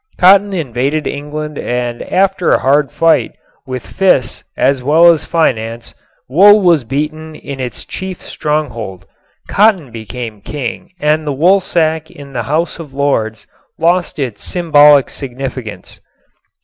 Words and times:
Cotton 0.17 0.51
invaded 0.51 1.05
England 1.05 1.59
and 1.59 2.01
after 2.01 2.49
a 2.49 2.57
hard 2.57 2.91
fight, 2.91 3.35
with 3.67 3.85
fists 3.85 4.43
as 4.57 4.81
well 4.81 5.11
as 5.11 5.25
finance, 5.25 5.93
wool 6.27 6.59
was 6.59 6.83
beaten 6.83 7.35
in 7.35 7.59
its 7.59 7.85
chief 7.85 8.19
stronghold. 8.19 9.05
Cotton 9.47 9.91
became 9.91 10.41
King 10.41 10.89
and 10.99 11.27
the 11.27 11.33
wool 11.33 11.59
sack 11.59 12.09
in 12.09 12.33
the 12.33 12.41
House 12.49 12.79
of 12.79 12.95
Lords 12.95 13.45
lost 13.77 14.17
its 14.17 14.41
symbolic 14.43 15.07
significance. 15.07 15.99